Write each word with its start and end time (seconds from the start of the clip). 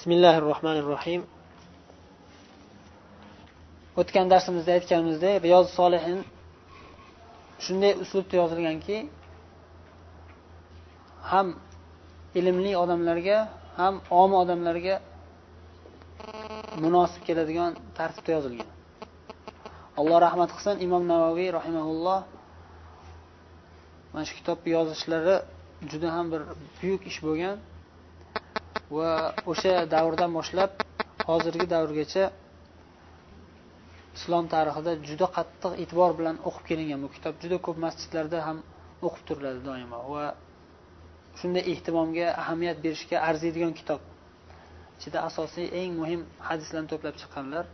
بسم 0.00 0.10
الله 0.16 0.34
الرحمن 0.42 0.76
الرحيم 0.82 1.22
o'tgan 4.00 4.26
darsimizda 4.32 4.70
aytganimizdek 4.78 5.34
riyoz 5.46 5.66
solihin 5.78 6.18
shunday 7.64 7.92
uslubda 8.02 8.34
yozilganki 8.42 8.96
ham 11.30 11.46
ilmli 12.38 12.72
odamlarga 12.82 13.38
ham 13.80 13.94
omi 14.22 14.34
odamlarga 14.42 14.96
munosib 16.84 17.22
keladigan 17.28 17.72
tartibda 17.98 18.30
yozilgan 18.36 18.70
alloh 19.98 20.18
rahmat 20.26 20.50
qilsin 20.56 20.76
imom 20.86 21.02
navoiy 21.12 21.48
rahimaulloh 21.58 22.20
mana 24.12 24.24
shu 24.28 24.34
kitobni 24.38 24.70
yozishlari 24.76 25.36
juda 25.90 26.08
ham 26.16 26.26
bir 26.32 26.42
buyuk 26.78 27.02
ish 27.10 27.18
bo'lgan 27.26 27.56
Va 28.97 29.11
o'sha 29.51 29.73
davrdan 29.95 30.31
boshlab 30.37 30.71
hozirgi 31.29 31.65
davrgacha 31.73 32.25
islom 34.17 34.45
tarixida 34.53 34.91
juda 35.09 35.27
qattiq 35.37 35.73
e'tibor 35.83 36.11
bilan 36.19 36.35
o'qib 36.47 36.63
kelingan. 36.69 36.99
Bu 37.05 37.09
kitob 37.15 37.33
juda 37.43 37.57
ko'p 37.65 37.77
masjidlarda 37.85 38.39
ham 38.47 38.57
o'qib 39.07 39.23
turiladi 39.27 39.61
doimo 39.69 39.99
va 40.13 40.25
shunday 41.39 41.63
ehtimomga 41.73 42.27
ahamiyat 42.41 42.77
berishga 42.85 43.17
arziydigan 43.29 43.73
kitob. 43.79 44.01
Ichida 44.99 45.19
asosiy 45.29 45.67
eng 45.81 45.91
muhim 46.01 46.21
hadislarni 46.49 46.89
to'plab 46.93 47.15
chiqqanlar. 47.21 47.65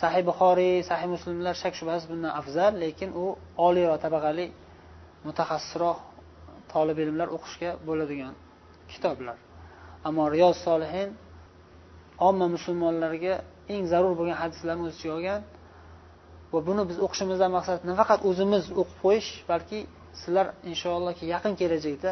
Sahih 0.00 0.22
buxoriy 0.30 0.76
sahih 0.90 1.08
muslimlar 1.14 1.54
shak 1.62 1.74
shubhasiz 1.78 2.06
bundan 2.12 2.32
afzal 2.40 2.72
lekin 2.84 3.10
u 3.22 3.24
oliyroq 3.66 3.98
tabaqali 4.04 4.46
mutaxassisroq 5.26 5.98
tolib 6.72 6.98
ilmlar 7.04 7.28
o'qishga 7.36 7.70
bo'ladigan 7.88 8.34
kitoblar. 8.94 9.36
Ammo 10.08 10.24
riyoz 10.34 10.56
solihin 10.66 11.08
omma 12.28 12.46
musulmonlarga 12.54 13.34
eng 13.74 13.84
zarur 13.92 14.12
bo'lgan 14.18 14.38
hadislarni 14.42 14.82
o'z 14.88 14.94
ichiga 14.98 15.12
olgan. 15.18 15.40
Va 16.52 16.60
buni 16.68 16.82
biz 16.90 16.96
o'qishimizdan 17.06 17.50
maqsad 17.56 17.78
nafaqat 17.90 18.20
o'zimiz 18.30 18.64
o'qib 18.80 18.98
qo'yish 19.04 19.30
balki 19.50 19.78
sizlar 20.20 20.46
inshaalloh 20.70 21.16
yaqin 21.34 21.52
kelajakda 21.60 22.10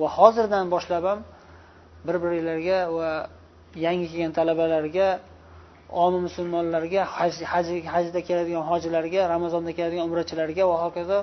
va 0.00 0.08
hozirdan 0.18 0.64
boshlab 0.74 1.04
ham 1.10 1.20
bir 2.06 2.16
biringlarga 2.22 2.78
va 2.96 3.10
yangi 3.86 4.06
kelgan 4.12 4.32
talabalarga 4.38 5.08
omi 6.04 6.18
musulmonlarga 6.26 7.02
hajda 7.94 8.20
keladigan 8.28 8.64
hojilarga 8.70 9.20
ramazonda 9.34 9.72
keladigan 9.78 10.04
umrachilarga 10.08 10.62
va 10.70 10.76
hokazo 10.84 11.18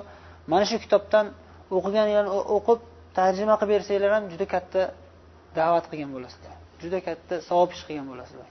mana 0.52 0.64
shu 0.70 0.76
kitobdan 0.84 1.26
o'qiganinglarni 1.76 2.30
o'qib 2.56 2.80
tarjima 3.18 3.54
qilib 3.60 3.72
bersanglar 3.76 4.10
ham 4.16 4.24
juda 4.32 4.46
katta 4.54 4.82
da'vat 5.58 5.84
qilgan 5.90 6.10
bo'lasizlar. 6.16 6.54
Juda 6.82 6.98
katta 7.08 7.34
savob 7.48 7.70
ish 7.76 7.84
qilgan 7.88 8.06
bo'lasizlar. 8.12 8.48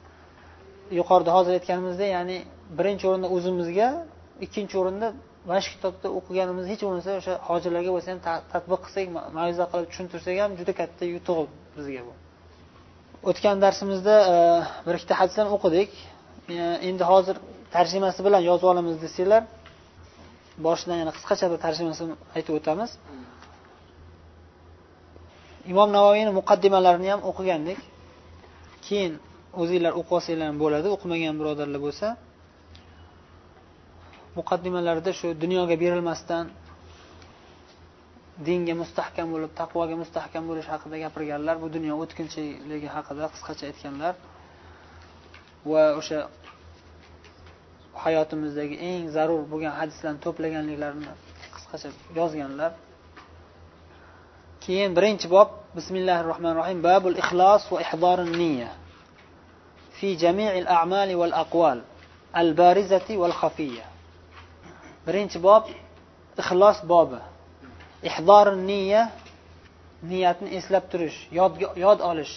Yuqorida 0.99 1.31
hozir 1.37 1.51
aytganimizdek 1.59 2.09
ya'ni 2.17 2.37
birinchi 2.79 3.05
o'rinda 3.09 3.27
o'zimizga 3.35 3.89
ikkinchi 4.45 4.75
o'rinda 4.81 5.07
mana 5.49 5.61
shu 5.65 5.69
kitobda 5.75 6.07
o'qiganimiz 6.17 6.65
hech 6.71 6.81
bo'lmasa 6.85 7.09
o'sha 7.19 7.33
hojilarga 7.49 7.91
bo'lsa 7.95 8.09
ham 8.13 8.19
tadbiq 8.53 8.81
qilsak 8.85 9.07
ma'ruza 9.37 9.65
qilib 9.71 9.87
tushuntirsak 9.91 10.35
ham 10.43 10.51
juda 10.59 10.73
katta 10.81 11.03
yutuq 11.15 11.47
bizga 11.77 12.01
bu. 12.07 12.13
O'tgan 13.29 13.57
darsimizda 13.65 14.15
e, 14.33 14.35
bir 14.85 14.93
ikkita 14.97 15.15
hadisdan 15.21 15.47
o'qidik. 15.55 15.89
E, 16.53 16.55
endi 16.89 17.03
hozir 17.11 17.35
tarjimasi 17.75 18.19
bilan 18.27 18.41
yozib 18.49 18.67
olamiz 18.73 18.95
desanglar 19.05 19.43
boshidan 20.67 20.97
yana 21.01 21.11
qisqacha 21.17 21.45
bir 21.51 21.59
tarjimasini 21.65 22.13
aytib 22.37 22.53
o'tamiz. 22.59 22.91
Imom 25.71 25.89
navoiyni 25.97 26.31
muqaddimalarini 26.39 27.09
ham 27.13 27.21
o'qigandik. 27.29 27.79
Keyin 28.85 29.13
o'zinglar 29.61 29.93
o'qib 29.99 30.13
olsanglar 30.17 30.47
ham 30.51 30.57
bo'ladi 30.63 30.87
o'qimagan 30.95 31.35
birodarlar 31.39 31.81
bo'lsa. 31.87 32.07
Muqaddimalarida 34.39 35.11
shu 35.19 35.27
dunyoga 35.43 35.75
berilmasdan 35.83 36.45
dinga 38.47 38.73
mustahkam 38.81 39.27
bo'lib 39.33 39.51
taqvoga 39.61 39.95
mustahkam 40.03 40.43
bo'lish 40.49 40.67
haqida 40.73 40.95
gapirganlar 41.03 41.55
bu 41.63 41.67
dunyo 41.75 41.93
o'tkinchiligi 42.03 42.89
haqida 42.95 43.25
qisqacha 43.33 43.63
aytganlar. 43.71 44.13
Va 45.71 45.83
o'sha 45.99 46.19
hayotimizdagi 48.03 48.75
eng 48.89 49.03
zarur 49.15 49.41
bo'lgan 49.51 49.73
hadislarni 49.79 50.19
to'plaganliklarini 50.25 51.11
qisqacha 51.55 51.89
yozganlar. 52.19 52.71
Keyin 54.63 54.91
birinchi 54.97 55.27
bob 55.35 55.49
bismillahi 55.77 56.21
rohmanir 56.29 56.57
rohim 56.61 56.79
babul 56.89 57.15
ixlos 57.23 57.63
va 57.71 57.77
ihdorin 57.85 58.31
niya 58.41 58.69
fi 59.97 60.07
jami'il 60.23 60.67
a'mali 60.79 61.13
val 61.21 61.33
aqval 61.43 61.79
al 62.41 62.49
barizati 62.61 63.13
val 63.21 63.35
xafiya 63.41 63.85
birinchi 65.05 65.39
bob 65.47 65.63
ixlos 66.41 66.77
bobi. 66.91 67.19
Ihdor 68.09 68.47
niya 68.69 69.01
niyatni 70.11 70.49
eslab 70.57 70.85
turish 70.91 71.17
yodga 71.39 71.67
yod 71.85 71.99
olish. 72.11 72.35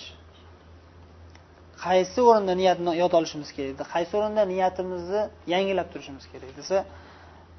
Qaysi 1.84 2.20
o'rinda 2.28 2.54
niyatni 2.60 2.92
yod 3.02 3.12
olishimiz 3.18 3.50
kerak 3.56 3.86
qaysi 3.94 4.12
o'rinda 4.18 4.42
niyatimizni 4.52 5.22
yangilab 5.52 5.88
turishimiz 5.92 6.24
kerak 6.32 6.52
desa 6.58 6.78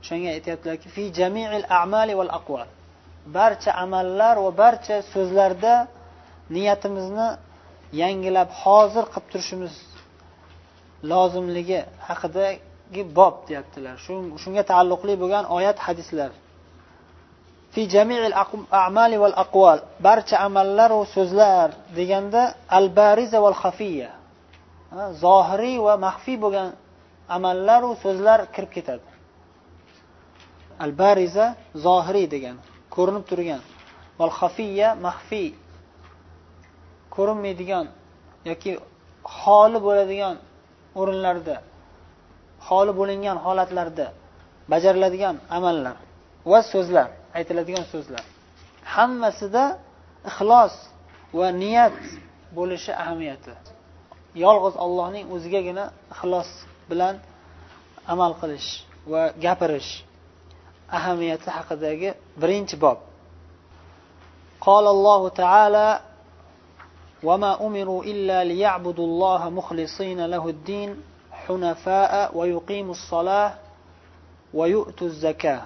o'shanga 0.01 0.29
aytyaptilarki 0.35 0.87
fi 0.95 1.03
jamiil 1.19 1.65
a'mali 1.79 2.13
val 2.19 2.31
aqval 2.39 2.67
barcha 3.25 3.71
amallar 3.83 4.35
va 4.45 4.51
barcha 4.63 4.95
so'zlarda 5.13 5.73
niyatimizni 6.55 7.27
yangilab 8.01 8.49
hozir 8.61 9.05
qilib 9.13 9.27
turishimiz 9.31 9.75
lozimligi 11.11 11.79
haqidagi 12.07 13.01
bob 13.17 13.35
deyaptilar. 13.47 13.95
Shunga 14.43 14.63
taalluqli 14.71 15.13
bo'lgan 15.21 15.43
oyat 15.57 15.77
hadislar. 15.85 16.31
Fi 17.73 17.81
jamiil 17.95 18.35
a'mali 18.83 19.17
val 19.23 19.35
aqval 19.43 19.79
barcha 20.07 20.35
amallar 20.47 20.89
va 20.99 21.05
so'zlar 21.15 21.67
deganda 21.99 22.41
al 22.77 22.87
bariza 22.99 23.37
val 23.45 23.57
xafiya 23.63 24.11
zohiriy 25.23 25.77
va 25.87 25.93
maxfiy 26.05 26.37
bo'lgan 26.43 26.69
amallar 27.37 27.81
va 27.89 27.95
so'zlar 28.05 28.39
kirib 28.55 28.71
ketadi. 28.77 29.07
Al 30.83 30.91
bariza 31.01 31.45
zohiriy 31.85 32.27
degan 32.35 32.57
ko'rinib 32.95 33.23
turgan. 33.29 33.61
Val 34.19 34.33
xafiya 34.39 34.89
maxfiy 35.05 35.49
ko'rinmaydigan 37.15 37.85
yoki 38.49 38.71
holi 39.39 39.79
bo'ladigan 39.87 40.35
o'rinlarda 40.99 41.55
holi 42.67 42.91
bo'lingan 42.99 43.37
holatlarda 43.45 44.07
bajariladigan 44.71 45.35
amallar 45.57 45.95
va 46.51 46.59
so'zlar 46.73 47.09
aytiladigan 47.37 47.85
so'zlar. 47.93 48.23
Hammasida 48.95 49.63
ixlos 50.29 50.75
va 51.37 51.47
niyat 51.63 51.99
bo'lishi 52.57 52.91
ahamiyati. 53.03 53.53
Yolg'iz 54.45 54.75
Allohning 54.85 55.25
o'zigagina 55.35 55.85
ixlos 56.13 56.49
bilan 56.89 57.15
amal 58.13 58.31
qilish 58.41 58.69
va 59.11 59.21
gapirish. 59.45 59.91
ahamiyati 60.94 61.50
haqidagi 61.50 62.12
birinchi 62.40 62.76
bob 62.76 62.98
قال 64.60 64.86
الله 64.86 65.28
تعالى 65.28 66.00
وما 67.24 67.66
أمروا 67.66 68.04
إلا 68.04 68.44
ليعبدوا 68.44 69.06
الله 69.06 69.50
مخلصين 69.50 70.20
له 70.26 70.48
الدين 70.48 70.90
حنفاء 71.32 72.36
ويقيموا 72.38 72.92
الصلاة 72.92 73.52
ويؤتوا 74.54 75.06
الزكاة 75.06 75.62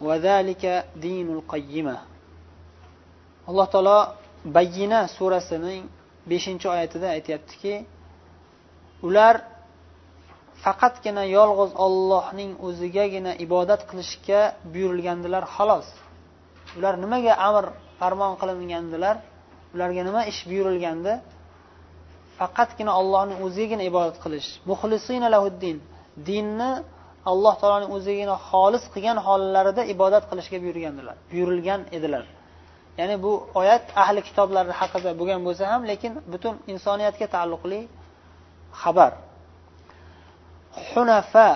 وذلك 0.00 0.84
دين 0.96 1.28
القيمة 1.32 1.96
alloh 3.48 3.66
taolo 3.70 3.98
bayyina 4.44 5.08
surasining 5.08 5.84
beshinchi 6.28 6.68
oyatida 6.68 7.08
aytyaptiki 7.16 7.86
ular 9.02 9.40
faqatgina 10.63 11.23
yolg'iz 11.37 11.71
ollohning 11.85 12.51
o'zigagina 12.67 13.31
ibodat 13.45 13.81
qilishga 13.89 14.41
buyurilgandilar 14.73 15.43
xolos. 15.55 15.87
Ular 16.77 16.93
nimaga 17.03 17.33
amr 17.49 17.65
farmon 17.99 18.33
qilingandilar? 18.41 19.15
Ularga 19.75 20.01
nima 20.09 20.21
ish 20.31 20.41
buyurilgandi? 20.49 21.13
Faqatgina 22.39 22.91
ollohni 23.01 23.35
o'zigagina 23.45 23.83
ibodat 23.91 24.17
qilish. 24.23 24.47
Muxlisina 24.69 25.27
lahuddin. 25.35 25.77
Dinni 26.29 26.71
alloh 27.31 27.53
taoloni 27.61 27.87
o'zigagina 27.95 28.35
xolis 28.49 28.83
qilgan 28.93 29.17
hollarida 29.27 29.81
ibodat 29.93 30.23
qilishga 30.29 30.57
buyurgandilar 30.63 31.15
buyurilgan 31.31 31.81
edilar. 31.97 32.25
Ya'ni 32.99 33.15
bu 33.25 33.31
oyat 33.61 33.83
ahli 34.03 34.21
kitoblar 34.27 34.65
haqida 34.79 35.11
bo'lgan 35.19 35.41
bo'lsa 35.47 35.63
ham 35.71 35.81
lekin 35.91 36.11
butun 36.33 36.55
insoniyatga 36.73 37.27
taalluqli 37.35 37.79
xabar. 38.81 39.11
Hunafa 40.89 41.47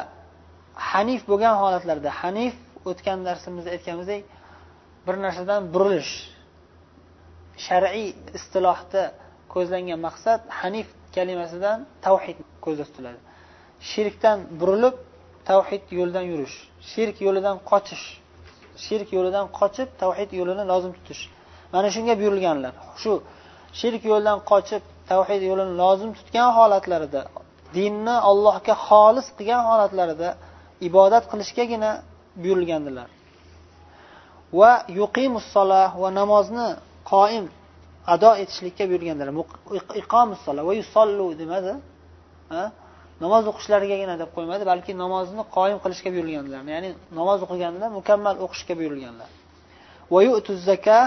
hanif 0.91 1.21
bo'lgan 1.29 1.55
holatlarda 1.61 2.09
hanif 2.21 2.55
o'tgan 2.89 3.19
darsimizda 3.27 3.69
aytganimizdek 3.75 4.23
bir 5.07 5.15
narsadan 5.25 5.61
burilish 5.73 6.13
shar'iy 7.67 8.07
istilohda 8.37 9.03
ko'zlangan 9.53 9.99
maqsad 10.07 10.39
hanif 10.59 10.87
kalimasidan 11.15 11.77
tavhid 12.05 12.37
ko'zda 12.65 12.83
tutiladi. 12.89 13.19
Shirkdan 13.91 14.37
burilib 14.59 14.95
tavhid 15.49 15.83
yo'lidan 15.99 16.25
yurish 16.31 16.55
shirk 16.91 17.17
yo'lidan 17.25 17.57
qochish 17.71 18.05
shirk 18.85 19.09
yo'lidan 19.17 19.45
qochib 19.59 19.89
tavhid 20.01 20.29
yo'lini 20.39 20.63
lozim 20.71 20.91
tutish. 20.97 21.21
Mana 21.73 21.87
shunga 21.95 22.13
buyurilganlar. 22.19 22.73
Shu 23.01 23.11
shirk 23.79 24.01
yo'lidan 24.11 24.37
qochib 24.51 24.83
tavhid 25.11 25.41
yo'lini 25.49 25.73
lozim 25.83 26.09
tutgan 26.17 26.49
holatlarida 26.57 27.21
dinni 27.77 28.15
allohga 28.29 28.75
xolis 28.87 29.27
qilgan 29.37 29.61
holatlarida 29.69 30.29
ibodat 30.87 31.23
qilishgagina 31.31 31.91
buyurilgandilar. 32.41 33.07
Va 34.59 34.71
yuqimussola 34.99 35.83
va 36.01 36.09
namozni 36.19 36.67
qoim 37.11 37.45
ado 38.13 38.31
etishlikka 38.43 38.83
buyurgandilar. 38.89 39.33
Iqomussola 40.01 40.61
va 40.67 40.73
yusollu 40.79 41.25
demadi. 41.41 41.73
Namoz 43.23 43.43
o'qishlarigagina 43.51 44.15
deb 44.21 44.29
qo'ymadi 44.35 44.63
balki 44.71 44.91
namozni 45.03 45.43
qoyim 45.57 45.77
qilishga 45.83 46.09
buyurilganlar 46.15 46.61
ya'ni 46.75 46.89
namoz 47.19 47.39
o'qiganda 47.45 47.85
mukammal 47.97 48.35
o'qishga 48.45 48.73
buyurilganlar 48.79 49.29
va 50.13 50.19
zaka 50.69 50.99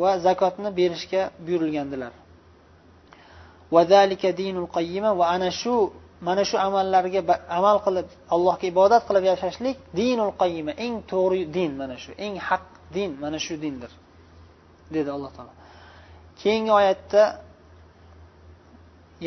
va 0.00 0.18
zakotni 0.26 0.70
berishga 0.80 1.22
buyurilgandilar. 1.46 2.12
va 3.71 5.25
ana 5.35 5.51
shu 5.51 5.91
mana 6.21 6.43
shu 6.45 6.57
amallarga 6.57 7.21
amal 7.57 7.77
qilib 7.85 8.07
allohga 8.35 8.65
ibodat 8.71 9.01
qilib 9.07 9.23
yashashlik 9.31 9.77
dinul 9.99 10.33
qayyima 10.41 10.71
eng 10.85 10.95
to'g'ri 11.11 11.41
din 11.55 11.71
mana 11.81 11.95
shu 12.03 12.11
eng 12.25 12.35
haq 12.47 12.63
din 12.95 13.11
mana 13.21 13.37
shu 13.45 13.53
dindir 13.63 13.91
dedi 14.93 15.09
alloh 15.15 15.31
taolo 15.35 15.53
keyingi 16.41 16.71
oyatda 16.79 17.23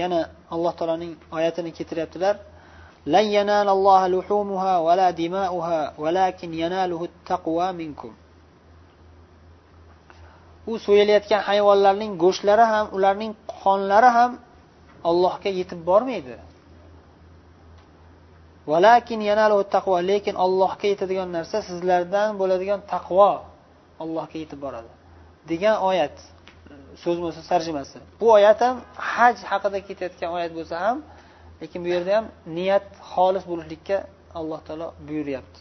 yana 0.00 0.18
alloh 0.54 0.72
taoloning 0.78 1.12
oyatini 1.36 1.70
keltiryaptilar 1.76 2.36
لن 3.06 3.26
ينال 3.38 3.68
الله 3.68 4.06
لحومها 4.06 4.78
ولا 4.78 5.10
دماؤها 5.10 5.94
ولكن 5.98 6.54
يناله 6.54 7.04
التقوى 7.04 7.72
منكم 7.72 8.12
u 10.71 10.73
so'yilayotgan 10.85 11.41
hayvonlarning 11.49 12.11
go'shtlari 12.23 12.65
ham 12.73 12.85
ularning 12.97 13.33
qonlari 13.61 14.09
ham 14.17 14.31
allohga 15.09 15.49
yetib 15.59 15.79
bormaydi. 15.89 16.35
Lekin 20.11 20.35
allohga 20.45 20.85
yetadigan 20.93 21.29
narsa 21.37 21.57
sizlardan 21.69 22.29
bo'ladigan 22.41 22.79
taqvo 22.93 23.31
allohga 24.03 24.37
yetib 24.43 24.59
boradi. 24.65 24.91
Degan 25.51 25.75
oyat 25.89 26.15
so'zma 27.03 27.29
so'z 27.35 27.47
tarjimasi. 27.53 27.97
Bu 28.19 28.25
oyat 28.37 28.59
ham 28.65 28.75
haj 29.13 29.37
haqida 29.51 29.79
ketayotgan 29.87 30.29
oyat 30.37 30.51
bo'lsa 30.57 30.75
ham 30.85 30.97
lekin 31.61 31.79
bu 31.85 31.89
yerda 31.95 32.11
ham 32.17 32.25
niyat 32.57 32.85
xolis 33.11 33.43
bo'lishlikka 33.51 33.97
alloh 34.39 34.59
taolo 34.67 34.87
buyuryapti. 35.07 35.59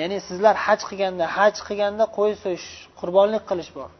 Ya'ni 0.00 0.18
sizlar 0.28 0.54
haj 0.66 0.80
qilganda 0.88 1.24
haj 1.36 1.54
qilganda 1.66 2.04
qo'y 2.18 2.32
so'yish 2.42 2.68
qurbonlik 3.00 3.42
qilish 3.50 3.70
bor. 3.78 3.90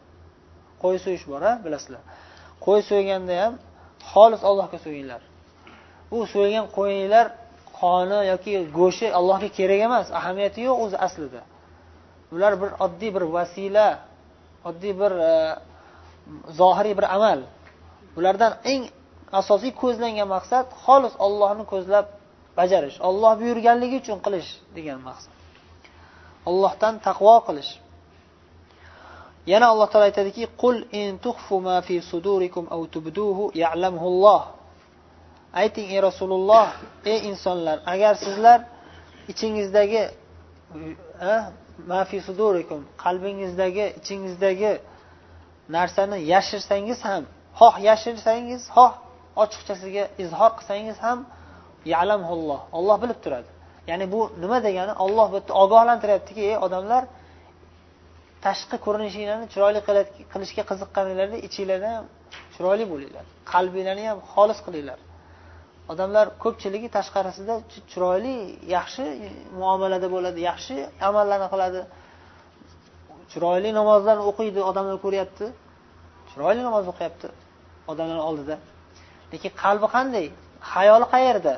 Qo'y 0.83 0.97
so'yish 1.05 1.25
bor 1.31 1.43
a 1.51 1.53
bilasizlar. 1.65 2.03
Qo'y 2.65 2.81
so'yganda 2.91 3.35
ham 3.43 3.55
xolis 4.11 4.43
allohga 4.49 4.79
so'yinglar. 4.87 5.21
U 6.17 6.19
so'ygan 6.35 6.67
qo'yinglar 6.77 7.27
qoni 7.81 8.19
yoki 8.33 8.53
go'shti 8.79 9.07
allohga 9.19 9.49
kerak 9.59 9.81
emas 9.89 10.07
ahamiyati 10.19 10.61
yo'q 10.69 10.79
o'zi 10.85 10.97
aslida. 11.07 11.43
Ular 12.35 12.53
bir 12.61 12.71
oddiy 12.85 13.11
bir 13.17 13.25
vasila 13.37 13.89
oddiy 14.69 14.95
bir 15.01 15.13
e, 15.31 15.33
zohiriy 16.61 16.95
bir 16.99 17.07
amal. 17.17 17.41
Ulardan 18.19 18.53
eng 18.73 18.83
asosiy 19.41 19.73
ko'zlangan 19.83 20.29
maqsad 20.37 20.67
xolis 20.85 21.15
ollohni 21.27 21.65
ko'zlab 21.73 22.07
bajarish 22.59 22.97
olloh 23.09 23.33
buyurganligi 23.41 23.97
uchun 24.03 24.19
qilish 24.27 24.51
degan 24.77 25.01
maqsad. 25.09 25.33
Allohdan 26.51 26.95
taqvo 27.07 27.37
qilish. 27.47 27.73
Yana 29.53 29.67
alloh 29.73 29.87
taolo 29.91 30.07
aytadiki 30.11 30.45
qul 30.63 30.77
in 31.01 31.19
tuxfu 31.25 31.57
ma 31.67 31.77
fi 31.87 31.97
sudurikum 32.11 32.65
aw 32.75 32.81
tubduhu 32.95 33.45
ya'lamuhulloh 33.63 34.43
ayting 35.63 35.87
ey 35.95 36.01
rasululloh 36.09 36.67
ey 37.13 37.19
insonlar 37.31 37.79
agar 37.93 38.15
sizlar 38.25 38.61
ichingizdagi 39.33 40.03
mafi 41.93 42.19
sudurikum 42.29 42.81
qalbingizdagi 43.05 43.87
ichingizdagi 43.99 44.73
narsani 45.77 46.19
yashirsangiz 46.33 46.99
ham 47.09 47.23
xoh 47.61 47.75
yashirsangiz 47.89 48.63
xoh 48.77 48.93
ochiqchasiga 49.43 50.05
izhor 50.25 50.51
qilsangiz 50.59 50.97
ham 51.07 51.19
yalamhulloh 51.95 52.61
olloh 52.79 52.97
bilib 53.03 53.19
turadi. 53.25 53.51
Ya'ni 53.91 54.07
bu 54.13 54.21
nima 54.43 54.59
degani? 54.67 54.93
Olloh 55.05 55.27
bu 55.33 55.37
yerda 55.39 55.53
ogohlantiryaptiki 55.63 56.43
ey 56.51 56.57
odamlar. 56.67 57.03
Tashqi 58.47 58.77
ko'rinishinglarni 58.85 59.47
chiroyli 59.53 59.81
qilishga 60.33 60.63
qiziqqaninglarda 60.71 61.37
ichinglarda 61.47 61.89
ham 61.97 62.05
chiroyli 62.55 62.85
bo'linglar. 62.93 63.25
Qalbinglarni 63.53 64.05
ham 64.11 64.19
xolis 64.33 64.59
qilinglar. 64.67 64.99
Odamlar 65.93 66.27
ko'pchiligi 66.43 66.89
tashqarisida 66.97 67.55
chiroyli 67.93 68.35
yaxshi 68.77 69.05
muomalada 69.61 70.09
bo'ladi 70.15 70.41
yaxshi 70.51 70.75
amallarni 71.09 71.49
qiladi. 71.55 71.81
Chiroyli 73.33 73.71
namozlarni 73.79 74.25
o'qiydi 74.31 74.61
odamlar 74.71 74.97
ko'ryapti. 75.05 75.47
Chiroyli 76.31 76.63
namoz 76.69 76.85
o'qiyapti 76.93 77.29
odamlar 77.91 78.21
oldida. 78.29 78.57
Lekin 79.33 79.53
qalbi 79.63 79.87
qanday? 79.97 80.27
Hayoli 80.73 81.07
qayerda? 81.15 81.55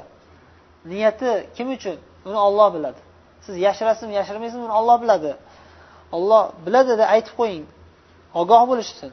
Niyati 0.91 1.31
kim 1.57 1.69
uchun? 1.77 1.97
Uni 2.27 2.39
olloh 2.47 2.69
biladi. 2.75 3.01
Siz 3.45 3.55
yashirasizmi 3.67 4.15
yashirmaysizmi 4.21 4.65
uni 4.69 4.75
olloh 4.81 4.97
biladi. 5.03 5.33
Olloh 6.17 6.43
biladi 6.67 6.93
aytib 7.15 7.35
qo'ying. 7.41 7.65
Ogoh 8.41 8.63
bo'lishsin. 8.71 9.13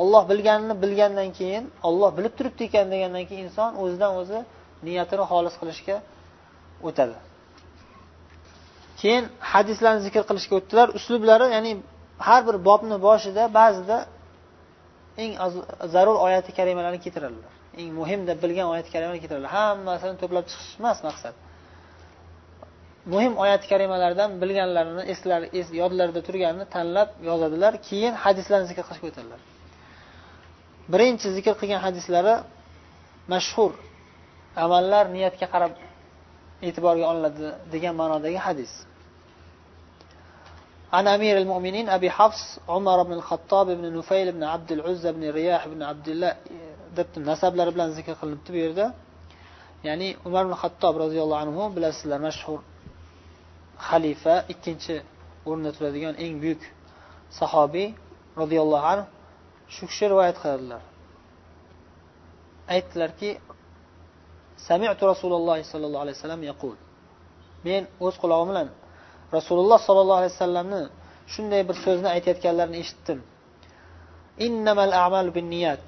Olloh 0.00 0.22
bilganini 0.30 0.74
bilgandan 0.82 1.30
keyin 1.38 1.64
olloh 1.88 2.10
bilib 2.16 2.32
turibdi 2.38 2.62
ekan 2.68 2.86
degandan 2.92 3.24
keyin 3.28 3.44
inson 3.48 3.70
o'zidan 3.82 4.12
o'zi 4.20 4.38
niyatini 4.86 5.24
xolis 5.30 5.54
qilishga 5.60 5.96
o'tadi. 6.88 7.16
Keyin 9.00 9.24
hadislarni 9.52 10.00
zikr 10.06 10.22
qilishga 10.30 10.54
o'tdilar. 10.60 10.88
Uslublari 10.98 11.46
ya'ni 11.56 11.72
har 12.26 12.40
bir 12.48 12.56
bobni 12.68 12.96
boshida 13.08 13.42
ba'zida 13.58 13.98
eng 15.22 15.32
zarur 15.94 16.16
oyati 16.26 16.50
karimalarni 16.58 17.00
keltiradilar. 17.04 17.52
Eng 17.80 17.90
muhim 17.98 18.20
deb 18.28 18.38
bilgan 18.44 18.66
oyati 18.72 18.90
karimalarni 18.94 19.20
keltiradilar. 19.24 19.50
Hammasini 19.58 20.16
to'plab 20.22 20.44
chiqish 20.50 20.72
emas 20.80 20.98
maqsad. 21.08 21.34
muhim 23.13 23.33
oyati 23.43 23.65
karimalardan 23.71 24.29
bilganlarini 24.41 25.03
eslar 25.13 25.41
yodlarida 25.81 26.21
turganini 26.27 26.65
tanlab 26.75 27.09
yozadilar 27.29 27.73
keyin 27.87 28.13
hadislarni 28.23 28.67
zikr 28.71 28.83
qilishga 28.87 29.07
o'tadilar 29.11 29.41
birinchi 30.93 31.27
zikr 31.37 31.53
qilgan 31.61 31.81
hadislari 31.87 32.33
mashhur 33.33 33.71
amallar 34.65 35.05
niyatga 35.15 35.47
qarab 35.53 35.73
e'tiborga 36.67 37.05
olinadi 37.11 37.45
degan 37.73 37.93
ma'nodagi 38.01 38.39
hadis 38.47 38.73
عن 40.97 41.07
أمير 41.07 41.35
المؤمنين 41.43 41.89
أبي 41.97 42.09
حفص 42.17 42.59
عمر 42.69 43.03
بن 43.03 43.13
الخطاب 43.19 43.67
بن 43.79 43.85
نفيل 43.97 44.27
بن 44.31 44.43
عبد 44.53 44.71
العزة 44.71 45.11
بن 45.11 45.23
رياح 45.39 45.61
بن 45.67 45.81
عبد 45.89 46.07
الله 46.13 46.33
deb 46.97 47.07
nasablari 47.29 47.71
bilan 47.75 47.89
zikr 47.97 48.13
qilinibdi 48.19 48.49
bu 48.55 48.57
yerda 48.65 48.85
ya'ni 49.87 50.09
umar 50.27 50.43
ibn 50.45 50.55
hattob 50.61 50.93
roziyallohu 51.03 51.41
anhu 51.45 51.61
bilasizlar 51.75 52.19
mashhur 52.27 52.59
xalifa 53.88 54.34
ikkinchi 54.52 54.96
o'rinda 55.48 55.70
turadigan 55.76 56.14
eng 56.24 56.34
buyuk 56.42 56.62
sahobiy 57.40 57.88
roziyallohu 58.40 58.86
anhu 58.92 59.04
shu 59.74 59.84
kishi 59.90 60.04
rivoyat 60.12 60.36
qiladilar. 60.42 60.82
Aytdilarki 62.74 63.30
sami'tu 64.68 65.02
rasululloh 65.12 65.56
sollallohu 65.72 66.02
alayhi 66.04 66.16
vasallam 66.18 66.42
yaqul. 66.50 66.76
Men 67.66 67.82
o'z 68.06 68.14
qulog'im 68.22 68.48
bilan 68.52 68.68
rasululloh 69.36 69.78
sollallohu 69.88 70.20
alayhi 70.20 70.34
vasallamni 70.36 70.82
shunday 71.32 71.62
bir 71.68 71.76
so'zni 71.84 72.08
aytayotganlarini 72.16 72.78
eshitdim. 72.84 73.18
Innamal 74.46 74.92
a'malu 75.04 75.30
binniyat. 75.38 75.86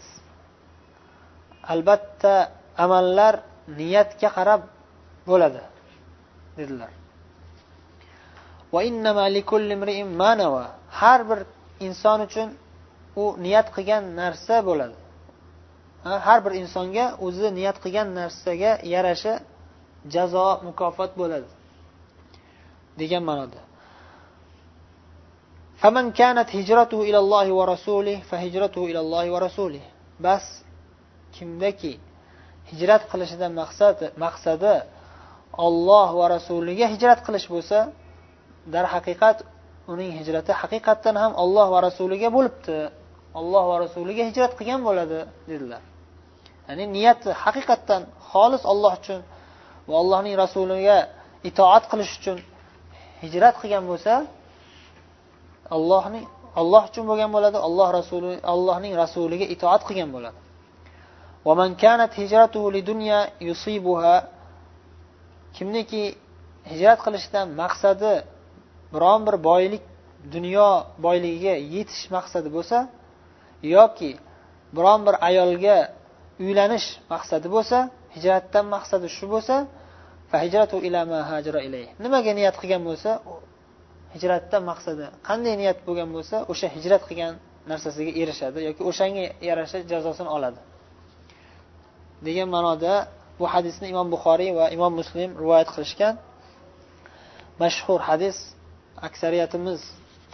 Albatta 1.73 2.35
amallar 2.85 3.35
niyatga 3.81 4.29
qarab 4.37 4.63
bo'ladi 5.29 5.63
dedilar. 6.59 7.00
har 11.00 11.20
bir 11.30 11.40
inson 11.88 12.20
uchun 12.28 12.50
u 13.22 13.24
niyat 13.46 13.68
qilgan 13.76 14.04
narsa 14.22 14.56
bo'ladi 14.68 14.96
har 16.28 16.40
bir 16.46 16.54
insonga 16.62 17.06
o'zi 17.26 17.48
niyat 17.58 17.78
qilgan 17.84 18.08
narsaga 18.20 18.72
yarasha 18.94 19.34
jazo 20.14 20.48
mukofot 20.68 21.12
bo'ladi 21.22 21.50
degan 23.00 23.24
ma'noda 23.30 23.62
فمن 25.82 26.06
كانت 26.22 26.50
هجرته 26.60 27.00
إلى 27.10 27.20
الله 27.24 27.48
ورسوله 27.60 28.18
فهجرته 28.30 28.82
إلى 28.90 29.00
الله 29.06 29.26
ورسوله 29.36 29.84
bas 30.20 30.44
kimdaki 31.36 31.94
hijrat 32.72 33.04
qilishidan 33.12 33.52
maqsadi 33.62 34.06
maqsadi 34.26 34.74
olloh 35.66 36.10
va 36.20 36.26
rasuliga 36.36 36.86
hijrat 36.94 37.20
qilish 37.28 37.48
bo'lsa 37.54 37.78
darhaqiqat 38.75 39.39
uning 39.93 40.11
hijrati 40.19 40.53
haqiqatdan 40.61 41.17
ham 41.23 41.33
olloh 41.43 41.67
va 41.75 41.79
rasuliga 41.89 42.29
bo'libdi. 42.37 42.77
Olloh 43.41 43.65
va 43.71 43.77
rasuliga 43.85 44.23
hijrat 44.31 44.53
qilgan 44.59 44.81
bo'ladi 44.89 45.19
dedilar. 45.51 45.83
Ya'ni 46.69 46.85
niyati 46.97 47.31
haqiqatdan 47.43 48.03
xolis 48.31 48.63
olloh 48.73 48.93
uchun 49.01 49.21
va 49.89 49.95
allohning 50.03 50.35
rasuliga 50.45 50.99
itoat 51.49 51.85
qilish 51.91 52.13
uchun 52.19 52.39
hijrat 53.23 53.55
qilgan 53.63 53.85
bo'lsa 53.91 54.15
allohning 55.77 56.25
olloh 56.61 56.83
uchun 56.91 57.05
bo'lgan 57.11 57.31
bo'ladi 57.37 57.59
alloh 57.67 57.89
rasuli 57.99 58.33
allohning 58.53 58.93
rasuliga 59.03 59.47
itoat 59.55 59.83
qilgan 59.89 60.11
bo'ladi. 60.17 60.39
kimniki 65.57 66.03
hijrat 66.71 66.99
qilishdan 67.05 67.47
maqsadi 67.61 68.13
biron 68.95 69.21
bir 69.27 69.37
boylik 69.49 69.85
dunyo 70.35 70.69
boyligiga 71.05 71.55
yetish 71.75 72.05
maqsadi 72.17 72.49
bo'lsa 72.57 72.79
yoki 73.77 74.11
biron 74.77 75.01
bir 75.07 75.15
ayolga 75.29 75.77
uylanish 76.45 76.87
maqsadi 77.13 77.49
bo'lsa 77.55 77.79
hijratdan 78.15 78.67
maqsadi 78.75 79.07
shu 79.17 79.27
bo'lsa 79.35 79.57
nimaga 82.05 82.33
niyat 82.39 82.57
qilgan 82.61 82.83
bo'lsa 82.89 83.11
hijratdan 84.15 84.63
maqsadi 84.71 85.05
qanday 85.29 85.55
niyat 85.63 85.79
bo'lgan 85.87 86.09
bo'lsa 86.17 86.37
o'sha 86.53 86.67
hijrat 86.77 87.03
qilgan 87.09 87.35
narsasiga 87.71 88.13
erishadi 88.23 88.59
yoki 88.69 88.83
o'shanga 88.91 89.25
yarasha 89.49 89.79
jazosini 89.93 90.31
oladi. 90.37 90.61
Degan 92.27 92.49
ma'noda 92.57 92.93
bu 93.39 93.47
hadisni 93.55 93.87
imom 93.93 94.09
buxoriy 94.15 94.51
va 94.59 94.67
imom 94.77 94.93
muslim 95.01 95.31
rivoyat 95.43 95.69
qilishgan 95.75 96.15
mashhur 97.63 98.01
hadis 98.09 98.37
aksariyatimiz 99.09 99.81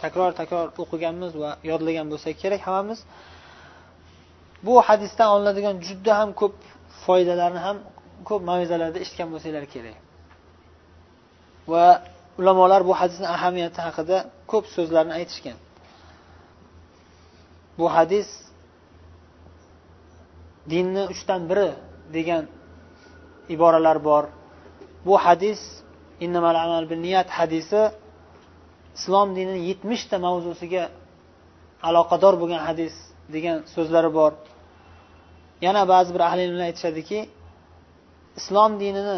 takror 0.01 0.31
takror 0.39 0.67
o'qiganmiz 0.83 1.31
va 1.41 1.51
yodlagan 1.69 2.07
bo'lsak 2.11 2.35
kerak 2.43 2.61
hammamiz. 2.67 2.99
Bu 4.65 4.73
hadisdan 4.87 5.29
olinadigan 5.35 5.75
juda 5.87 6.13
ham 6.19 6.29
ko'p 6.41 6.55
foydalarni 7.05 7.61
ham 7.67 7.77
ko'p 8.29 8.41
mavizalarda 8.49 8.97
eshitgan 9.03 9.27
bo'lsanglar 9.33 9.65
kerak. 9.73 9.97
Va 11.71 11.85
ulamolar 12.39 12.81
bu 12.89 12.93
hadisni 12.99 13.27
ahamiyati 13.35 13.79
haqida 13.87 14.17
ko'p 14.51 14.65
so'zlarni 14.75 15.13
aytishgan. 15.19 15.57
Bu 17.79 17.85
hadis 17.95 18.29
dinni 20.71 21.03
uchdan 21.13 21.41
biri 21.49 21.69
degan 22.15 22.43
iboralar 23.55 23.97
bor. 24.09 24.23
Bu 25.07 25.15
hadis 25.25 25.61
niyat 27.05 27.29
hadisi 27.37 27.81
islom 28.97 29.29
dinini 29.37 29.59
yetmishta 29.69 30.17
mavzusiga 30.25 30.83
aloqador 31.87 32.33
bo'lgan 32.41 32.61
hadis 32.69 32.95
degan 33.35 33.57
so'zlari 33.73 34.09
bor. 34.19 34.31
Yana 35.65 35.81
ba'zi 35.93 36.09
bir 36.15 36.21
ahli 36.29 36.41
ilmlar 36.47 36.65
aytishadiki 36.69 37.19
islom 38.39 38.71
dinini 38.81 39.17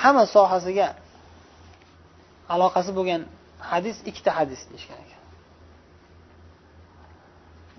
hamma 0.00 0.24
sohasiga 0.36 0.88
aloqasi 2.54 2.90
bo'lgan 2.98 3.22
hadis 3.70 3.96
ikkita 4.10 4.30
hadis 4.38 4.60
deyishgan 4.70 4.98
ekan. 5.04 5.22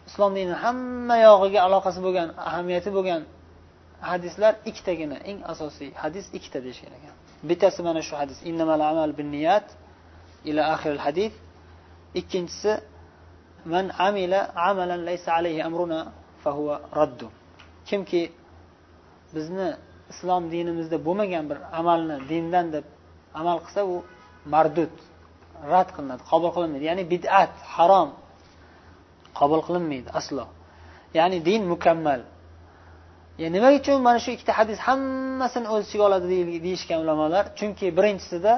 Islom 0.09 0.31
dinini 0.37 0.57
hamma 0.63 1.15
yog'iga 1.27 1.59
aloqasi 1.67 1.99
bo'lgan 2.05 2.27
ahamiyati 2.49 2.89
bo'lgan 2.97 3.21
hadislar 4.11 4.53
ikkitagina 4.69 5.17
eng 5.29 5.39
asosiy 5.53 5.89
hadis 6.03 6.25
ikkita 6.37 6.59
deyishgan 6.65 6.93
ekan. 6.99 7.15
Bittasi 7.47 7.79
mana 7.87 8.01
shu 8.07 8.15
hadis. 8.21 8.37
Innamal 8.49 8.81
amal 8.91 9.11
bin 9.17 9.27
niyat 9.35 9.67
ila 10.49 10.61
oxiril 10.73 11.01
hadis 11.07 11.33
ikkinchisi 12.19 12.71
man 13.73 13.85
amila 14.07 14.39
amalan 14.69 15.01
laysa 15.09 15.29
alayhi 15.39 15.61
amruna 15.69 15.99
fahuva 16.43 16.75
raddu. 16.99 17.27
Kimki 17.89 18.21
bizni 19.35 19.67
islom 20.11 20.43
dinimizda 20.53 20.97
bo'lmagan 21.07 21.43
bir 21.49 21.57
amalni 21.79 22.15
dindan 22.31 22.65
deb 22.75 22.85
amal 23.39 23.57
qilsa 23.65 23.81
u 23.93 23.95
mardud 24.53 24.93
rad 25.73 25.89
qilinadi 25.95 26.23
qabul 26.31 26.49
qilinmaydi. 26.55 26.85
Ya'ni 26.89 27.03
bid'at 27.13 27.53
harom 27.75 28.09
qabul 29.39 29.61
qilinmaydi 29.67 30.09
aslo. 30.19 30.45
Ya'ni 31.17 31.37
din 31.49 31.61
mukammal. 31.73 32.21
Nima 33.55 33.69
uchun 33.79 33.97
mana 34.07 34.19
shu 34.23 34.29
ikkita 34.35 34.53
hadis 34.59 34.79
hammasini 34.87 35.67
o'z 35.73 35.81
ichiga 35.87 36.03
oladi 36.09 36.25
deyishgan 36.65 36.99
ulamolar? 37.03 37.43
Chunki 37.59 37.87
birinchisida 37.97 38.53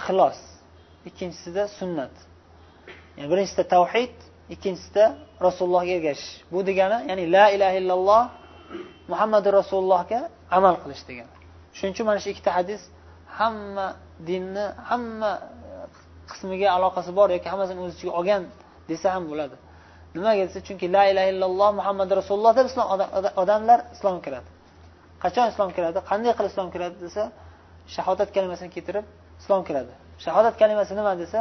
ixlos 0.00 0.38
ikkinchisida 1.08 1.62
sunnat. 1.78 2.14
Yani 3.16 3.28
birinchisida 3.32 3.64
tavhid 3.74 4.16
ikkinchisida 4.54 5.04
rasulullohga 5.46 5.92
ergashish. 5.98 6.32
Bu 6.52 6.58
degani 6.68 6.98
ya'ni 7.10 7.24
la 7.36 7.44
ilaha 7.56 7.74
illalloh 7.80 8.22
muhammadu 9.12 9.48
rasulullohga 9.58 10.20
amal 10.56 10.74
qilish 10.82 11.02
degani. 11.10 11.32
Shuning 11.76 11.92
uchun 11.94 12.06
mana 12.10 12.20
shu 12.24 12.28
ikkita 12.34 12.50
hadis 12.58 12.82
hamma 13.38 13.86
dinni 14.28 14.66
hamma 14.90 15.32
qismiga 16.30 16.68
aloqasi 16.76 17.10
bor 17.18 17.28
yoki 17.36 17.48
hammasini 17.52 17.80
o'z 17.84 17.92
ichiga 17.96 18.12
olgan 18.18 18.42
desa 18.90 19.06
ham 19.14 19.24
bo'ladi. 19.30 19.56
Nimaga 20.18 20.42
desa 20.48 20.60
chunki 20.66 20.86
la 20.96 21.02
ilaha 21.10 21.28
illalloh 21.32 21.70
muhammad 21.78 22.08
rasululloh 22.20 22.52
deb 22.58 22.66
islom 22.70 22.86
odamlar 23.42 23.78
islomga 23.96 24.22
kiradi. 24.26 24.48
Qachon 25.22 25.46
islom 25.52 25.70
kiradi? 25.76 25.98
Qanday 26.10 26.32
qilib 26.38 26.50
islom 26.52 26.68
kiradi 26.74 26.96
desa 27.04 27.22
shahodat 27.94 28.28
kalimasini 28.36 28.70
keltirib 28.74 29.06
islom 29.40 29.62
kiradi. 29.68 29.92
Shahodat 30.24 30.54
kalimasi 30.60 30.92
nima 31.00 31.12
desa 31.22 31.40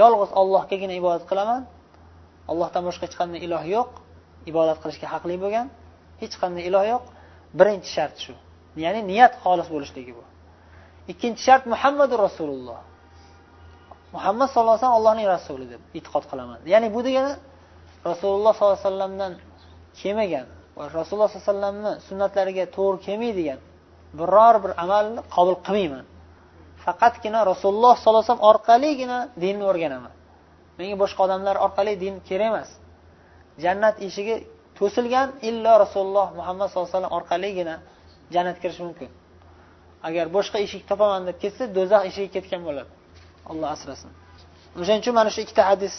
yolg'iz 0.00 0.30
ollohgagina 0.40 0.94
ibodat 1.00 1.24
qilaman. 1.30 1.62
Allohdan 2.50 2.82
boshqa 2.88 3.04
hech 3.06 3.16
qanday 3.20 3.40
iloh 3.46 3.64
yo'q. 3.74 3.90
Ibodat 4.50 4.78
qilishga 4.82 5.06
haqli 5.14 5.36
bo'lgan 5.44 5.66
hech 6.22 6.34
qanday 6.42 6.62
iloh 6.68 6.84
yo'q. 6.92 7.04
Birinchi 7.58 7.90
shart 7.96 8.16
shu. 8.24 8.34
Ya'ni 8.84 9.00
niyat 9.10 9.32
xolis 9.44 9.68
bo'lishligi 9.74 10.12
bu. 10.18 10.24
Ikkinchi 11.12 11.42
shart 11.46 11.64
muhammadu 11.72 12.14
rasululloh. 12.26 12.78
Muhammad 14.16 14.48
sallallohu 14.52 14.74
alayhi 14.74 14.84
vasallam 14.84 15.00
allohning 15.00 15.26
rasuli 15.36 15.66
deb 15.72 15.82
e'tiqod 15.98 16.24
qilaman. 16.30 16.58
Ya'ni 16.72 16.88
bu 16.94 17.00
degani 17.06 17.32
rasululloh 18.10 18.52
sollallohu 18.58 18.78
alayhi 18.78 18.88
vasallamdan 18.88 19.32
kelmagan 20.00 20.46
va 20.76 20.84
rasululloh 20.98 21.28
sollallohu 21.30 21.40
alayhi 21.40 21.52
vasallamni 21.52 21.92
sunnatlariga 22.08 22.64
to'g'ri 22.76 22.98
kelmaydigan 23.06 23.60
biror 24.18 24.54
bir 24.64 24.72
amalni 24.84 25.20
qabul 25.34 25.56
qilmayman. 25.66 26.04
Faqatgina 26.84 27.40
rasululloh 27.50 27.94
sollallohu 28.02 28.22
alayhi 28.22 28.30
vasallam 28.30 28.48
orqaligina 28.52 29.18
dinni 29.42 29.64
o'rganaman. 29.70 30.12
Menga 30.78 30.96
boshqa 31.02 31.20
odamlar 31.26 31.56
orqali 31.66 31.92
din 32.04 32.14
kerak 32.28 32.48
emas. 32.52 32.70
Jannat 33.64 33.96
eshigi 34.06 34.36
to'silgan 34.78 35.28
illo 35.48 35.72
rasululloh 35.84 36.26
muhammad 36.38 36.66
sallallohu 36.68 36.88
alayhi 36.88 36.98
vasallam 36.98 37.14
orqaligina 37.18 37.74
jannatga 38.34 38.60
kirish 38.64 38.80
mumkin. 38.86 39.10
Agar 40.08 40.24
boshqa 40.36 40.58
eshik 40.66 40.82
topaman 40.90 41.22
deb 41.28 41.36
ketsa 41.42 41.64
do'zax 41.76 42.02
eshigiga 42.08 42.32
ketgan 42.36 42.60
bo'ladi. 42.68 42.90
Alloh 43.50 43.68
asrasin. 43.76 44.10
O'shaning 44.80 45.02
uchun 45.04 45.14
mana 45.18 45.30
shu 45.34 45.40
ikkita 45.44 45.62
hadis 45.70 45.94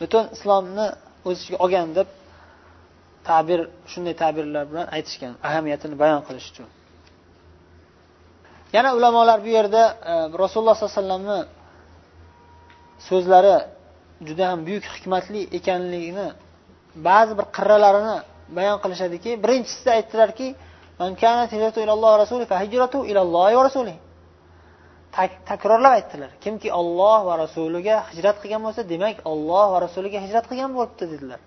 butun 0.00 0.24
islomni 0.36 0.86
o'z 1.26 1.36
ichiga 1.42 1.58
olgan 1.64 1.88
deb 1.98 2.08
ta'bir 3.28 3.60
shunday 3.92 4.14
ta'birlar 4.22 4.64
bilan 4.70 4.86
aytishgan 4.96 5.32
ahamiyatini 5.48 5.96
bayon 6.02 6.22
qilish 6.28 6.48
uchun. 6.52 6.68
Yana 8.76 8.90
ulamolar 8.98 9.38
bu 9.46 9.50
yerda 9.58 9.82
e, 10.12 10.14
rasululloh 10.42 10.74
sollallohu 10.76 10.94
alayhi 10.94 10.98
vasallamni 10.98 11.40
so'zlari 13.08 13.56
juda 14.28 14.44
ham 14.50 14.60
buyuk 14.66 14.84
hikmatli 14.94 15.40
ekanligini 15.58 16.28
ba'zi 17.08 17.32
bir 17.38 17.46
qirralarini 17.56 18.16
bayon 18.58 18.78
qilishadiki 18.84 19.30
birinchisida 19.42 19.90
aytdilarki 19.98 20.48
takrorlab 25.50 25.92
aytdilar. 25.98 26.30
Kimki 26.44 26.68
olloh 26.80 27.18
va 27.28 27.34
rasuliga 27.44 27.96
hijrat 28.10 28.36
qilgan 28.42 28.62
bo'lsa 28.66 28.82
demak 28.92 29.16
olloh 29.32 29.66
va 29.72 29.78
rasuliga 29.86 30.18
hijrat 30.26 30.44
qilgan 30.50 30.70
bo'libdi 30.76 31.04
dedilar. 31.12 31.40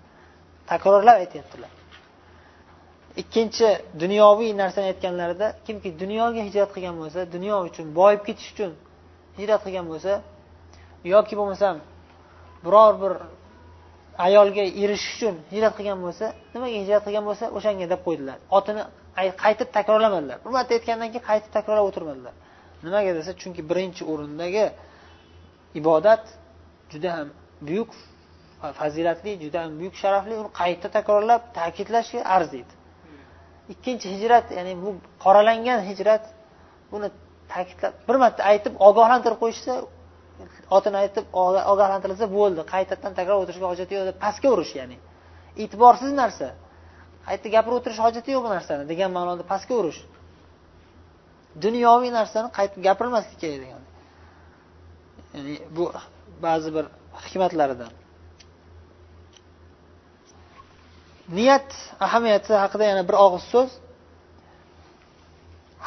Takrorlab 0.70 1.16
aytyaptilar. 1.24 1.70
Ikkinchi 3.22 3.68
dunyoviy 4.02 4.50
narsani 4.62 4.86
aytganlarida 4.92 5.46
kimki 5.66 5.88
dunyoga 6.02 6.40
hijrat 6.48 6.70
qilgan 6.74 6.96
bo'lsa 7.02 7.20
dunyo 7.34 7.56
uchun 7.68 7.86
boyib 7.98 8.22
ketish 8.26 8.48
uchun 8.54 8.70
hijrat 9.38 9.60
qilgan 9.66 9.86
bo'lsa 9.92 10.12
yoki 11.12 11.34
bo'lmasam 11.40 11.76
biror 12.64 12.92
bir 13.02 13.12
ayolga 14.26 14.64
erishish 14.82 15.14
uchun 15.16 15.34
hijrat 15.54 15.72
qilgan 15.78 15.98
bo'lsa 16.04 16.26
nimaga 16.54 16.76
hijrat 16.82 17.02
qilgan 17.06 17.24
bo'lsa 17.28 17.44
o'shanga 17.56 17.86
deb 17.92 18.00
qo'ydilar. 18.06 18.36
Otini 18.58 18.82
qaytib 19.44 19.68
takrorlamadilar. 19.76 20.36
Bir 20.44 20.50
marta 20.56 20.70
aytgandan 20.78 21.08
keyin 21.12 21.24
qaytib 21.30 21.50
takrorlab 21.56 21.86
o'tirmadilar. 21.90 22.34
Nimaga 22.86 23.12
desa 23.18 23.32
chunki 23.40 23.62
birinchi 23.70 24.02
o'rindagi 24.12 24.64
ibodat 25.80 26.24
juda 26.92 27.10
ham 27.16 27.28
buyuk 27.68 27.90
fazilatli 28.80 29.32
juda 29.44 29.58
ham 29.64 29.72
buyuk 29.80 29.94
sharafli 30.02 30.34
uni 30.40 30.50
qayta 30.60 30.88
takrorlab 30.96 31.42
ta'kidlashga 31.58 32.20
arziydi. 32.36 32.72
Ikkinchi 33.72 34.06
hijrat 34.14 34.46
ya'ni 34.58 34.72
bu 34.84 34.90
qoralangan 35.24 35.80
hijrat 35.90 36.24
buni 36.92 37.08
ta'kidlab 37.52 37.94
bir 38.08 38.16
marta 38.22 38.40
aytib 38.52 38.74
ogohlantirib 38.88 39.38
qo'yishsa 39.44 39.72
otini 40.76 40.96
aytib 41.02 41.24
ogohlantirilsa 41.72 42.26
bo'ldi. 42.36 42.60
Qaytadan 42.74 43.12
takror 43.18 43.36
o'tirishga 43.42 43.66
hojati 43.72 43.92
yo'q 43.96 44.06
deb 44.10 44.18
pastga 44.24 44.48
urish 44.54 44.72
ya'ni. 44.80 44.96
E'tiborsiz 45.62 46.12
narsa. 46.22 46.48
Qayta 47.28 47.46
gapirib 47.54 47.76
o'tirish 47.78 48.00
hojati 48.06 48.28
yo'q 48.34 48.42
bu 48.46 48.50
narsani 48.56 48.84
degan 48.92 49.10
ma'noda 49.16 49.44
pastga 49.52 49.74
urish. 49.82 50.00
Dunyoviy 51.62 52.10
narsani 52.18 52.48
qaytib 52.58 52.80
gapirmaslik 52.86 53.38
kerak 53.42 53.58
degan. 53.64 53.82
Ya'ni 55.34 55.54
bu 55.76 55.84
ba'zi 56.42 56.68
bir 56.76 56.84
hikmatlaridan. 57.24 57.92
Niyat 61.38 61.68
ahamiyati 62.06 62.52
haqida 62.62 62.84
yana 62.90 63.02
bir 63.08 63.16
og'iz 63.24 63.44
so'z. 63.52 63.70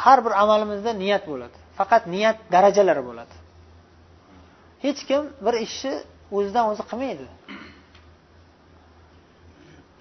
Har 0.04 0.20
bir 0.26 0.34
amalimizda 0.44 0.92
niyat 1.04 1.24
bo'ladi. 1.32 1.58
Faqat 1.78 2.04
niyat 2.14 2.38
darajalari 2.54 3.04
bo'ladi. 3.10 3.36
Hech 4.86 5.02
kim 5.10 5.22
bir 5.46 5.56
ishni 5.66 5.94
o'zidan 6.38 6.66
o'zi 6.72 6.84
qilmaydi. 6.90 7.26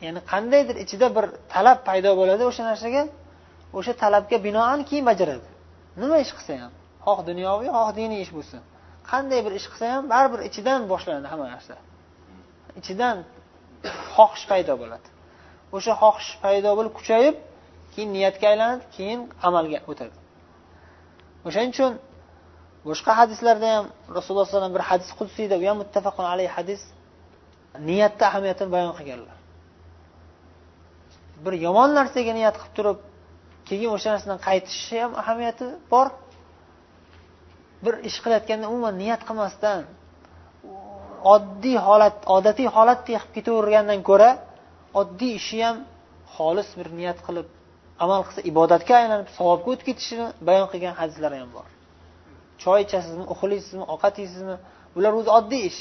Ya'ni 0.05 0.21
qandaydir 0.33 0.77
ichida 0.85 1.07
bir 1.17 1.25
talab 1.55 1.79
paydo 1.89 2.11
bo'ladi 2.21 2.43
o'sha 2.51 2.63
narsaga. 2.71 3.03
O'sha 3.79 3.93
talabga 4.03 4.37
binoan 4.47 4.81
keyin 4.89 5.07
bajaradi. 5.11 5.49
Nima 6.01 6.17
ish 6.25 6.33
qilsa 6.37 6.55
ham? 6.63 6.73
Xoh 7.05 7.21
dunyoviy 7.31 7.69
xoh 7.77 7.91
diniy 7.99 8.21
ish 8.25 8.33
bo'lsin. 8.37 8.61
Qanday 9.11 9.41
bir 9.47 9.53
ish 9.59 9.67
qilsa 9.71 9.87
ham 9.95 10.05
baribir 10.13 10.41
ichidan 10.49 10.81
boshlanadi 10.93 11.27
hamma 11.33 11.47
narsa. 11.55 11.75
Ichidan 12.81 13.17
xohish 14.15 14.45
paydo 14.51 14.75
bo'ladi. 14.83 15.09
O'sha 15.77 15.93
xohish 16.03 16.31
paydo 16.45 16.71
bo'lib 16.79 16.93
kuchayib 16.99 17.37
keyin 17.93 18.11
niyatga 18.17 18.47
aylanadi 18.53 18.85
keyin 18.97 19.21
amalga 19.49 19.79
o'tadi. 19.91 20.17
O'shaning 21.47 21.73
uchun 21.77 21.93
boshqa 22.89 23.13
hadislarda 23.21 23.69
ham 23.77 23.87
rasululloh 24.17 24.45
alayhi 24.45 24.57
vasallam 24.57 24.75
bir 24.77 24.85
hadis 24.91 25.11
qudsiyda 25.19 25.55
u 25.63 25.65
ham 25.69 25.77
muttafaqun 25.83 26.27
alayhi 26.35 26.53
hadis 26.57 26.83
niyatni 27.89 28.25
ahamiyatini 28.31 28.71
bayon 28.77 28.93
qilganlar. 28.99 29.37
Bir 31.45 31.55
yomon 31.67 31.91
narsaga 31.99 32.33
niyat 32.39 32.57
qilib 32.61 32.75
turib 32.79 32.99
keyin 33.69 33.91
o'sha 33.97 34.09
narsadan 34.15 34.39
qaytishni 34.49 34.99
ham 35.05 35.13
ahamiyati 35.23 35.67
bor. 35.93 36.07
Bir 37.85 37.95
ish 38.09 38.19
qilayotganda 38.25 38.67
umuman 38.73 38.95
niyat 39.03 39.23
qilmasdan 39.29 39.81
oddiy 41.35 41.79
holat 41.87 42.17
odatiy 42.37 42.69
holatdek 42.77 43.07
qilib 43.21 43.33
ketavergandan 43.37 44.01
ko'ra 44.09 44.31
oddiy 45.01 45.33
ishi 45.41 45.59
ham 45.67 45.77
xolis 46.37 46.69
bir 46.79 46.89
niyat 46.99 47.19
qilib 47.27 47.49
amal 48.05 48.21
qilsa 48.27 48.41
ibodatga 48.51 48.95
aylanib 49.01 49.29
savobga 49.37 49.69
o'tib 49.73 49.87
ketishini 49.91 50.27
bayon 50.49 50.67
qilgan 50.73 50.95
hadislar 51.01 51.33
ham 51.41 51.51
bor. 51.57 51.67
Choy 52.63 52.79
ichasizmi 52.87 53.25
uxlaysizmi 53.35 53.85
ovqat 53.95 54.15
yeysizmi 54.23 54.57
bular 54.95 55.13
o'zi 55.21 55.31
oddiy 55.39 55.63
ish. 55.71 55.81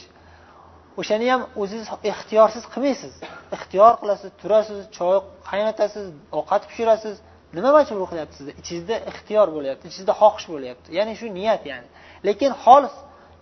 O'shani 0.99 1.27
ham 1.33 1.41
o'zingiz 1.61 1.87
ixtiyorsiz 2.11 2.63
qilmaysiz. 2.73 3.13
Ixtiyor 3.55 3.93
qilasiz 4.01 4.31
turasiz 4.41 4.79
choy 4.97 5.17
qaynatasiz 5.49 6.05
ovqat 6.39 6.61
pishirasiz 6.69 7.15
nima 7.57 7.69
majbur 7.77 8.05
qilyapti 8.11 8.35
sizda? 8.39 8.51
Ichingizda 8.61 8.95
ixtiyor 9.11 9.47
bo'lyapti 9.55 9.83
ichingizda 9.89 10.13
xohish 10.21 10.47
bo'lyapti. 10.53 10.87
Ya'ni 10.97 11.13
shu 11.19 11.27
niyat 11.39 11.63
ya'ni. 11.71 11.87
Lekin 12.27 12.51
xolis 12.63 12.95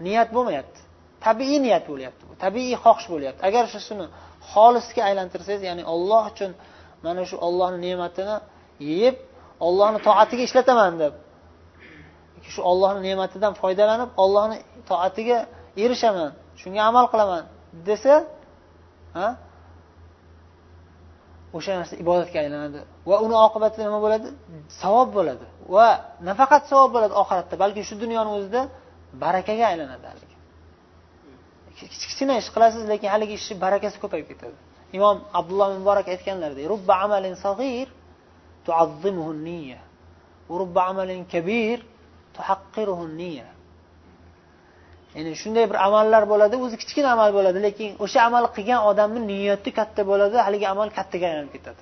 niyat 0.08 0.30
bo'lmayapti. 0.36 0.80
Tabiiy 1.26 1.60
niyat 1.66 1.84
bo'lyapti 1.92 2.24
bu. 2.30 2.34
Tabiiy 2.46 2.76
xohish 2.84 3.08
bo'lyapti. 3.14 3.42
Agar 3.50 3.64
shu 3.74 3.80
shuni 3.88 4.06
xolisga 4.52 5.02
aylantirsangiz 5.10 5.62
ya'ni 5.70 5.84
olloh 5.94 6.24
uchun 6.32 6.52
mana 7.06 7.22
shu 7.30 7.36
ollohni 7.48 7.80
ne'matini 7.88 8.36
yeyib 8.90 9.16
ollohni 9.68 10.00
toatiga 10.08 10.44
ishlataman 10.50 10.94
deb. 11.04 11.14
Shu 12.54 12.62
ollohni 12.72 13.02
ne'matidan 13.08 13.54
foydalanib 13.62 14.10
ollohni 14.24 14.58
toatiga 14.90 15.38
erishaman 15.84 16.32
shunga 16.62 16.82
amal 16.90 17.06
qilaman 17.14 17.44
desa 17.88 18.14
ha? 19.18 19.28
O'sha 21.58 21.72
narsa 21.80 21.94
ibodatga 22.04 22.38
aylanadi. 22.44 22.80
Va 23.10 23.16
uni 23.26 23.36
oqibatida 23.48 23.84
nima 23.88 24.00
bo'ladi? 24.06 24.28
Savob 24.82 25.10
bo'ladi. 25.18 25.46
Va 25.76 25.88
nafaqat 26.30 26.64
savob 26.72 26.90
bo'ladi 26.96 27.14
oxiratda 27.22 27.56
balki 27.64 27.82
shu 27.90 27.96
dunyoni 28.04 28.30
o'zida 28.38 28.62
barakaga 29.24 29.66
aylanadi 29.72 30.06
haligi. 30.12 30.36
Kichkina 32.04 32.34
ish 32.42 32.50
qilasiz 32.56 32.84
lekin 32.92 33.10
haligi 33.14 33.34
ishni 33.40 33.56
barakasi 33.66 33.98
ko'payib 34.04 34.28
ketadi. 34.32 34.58
Imom 34.98 35.18
abdulloh 35.40 35.68
muborak 35.80 36.08
aytganlaridek 36.14 36.66
rubba 36.74 36.94
amalin 37.06 37.36
sag'ir 37.46 37.88
tuazzimuhu 38.66 39.32
niyya. 39.48 39.82
Rubba 40.60 40.82
amalin 40.92 41.22
kabir 41.34 41.78
tuhaqqiruhu 42.36 43.06
niyya. 43.22 43.48
Ya'ni 45.16 45.32
shunday 45.42 45.66
bir 45.72 45.78
amallar 45.88 46.24
bo'ladi 46.32 46.56
o'zi 46.66 46.76
kichkina 46.82 47.10
amal 47.16 47.30
bo'ladi 47.38 47.60
lekin 47.68 47.90
o'sha 48.04 48.20
amal 48.30 48.46
qilgan 48.56 48.82
odamni 48.90 49.20
niyati 49.32 49.70
katta 49.80 50.02
bo'ladi 50.12 50.36
haligi 50.46 50.66
amal 50.74 50.90
kattaga 50.98 51.26
aylanib 51.32 51.52
ketadi. 51.56 51.82